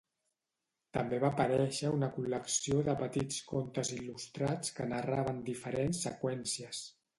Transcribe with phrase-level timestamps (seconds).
[0.97, 6.85] També va aparèixer una col·lecció de petits contes il·lustrats que narraven diferents seqüències.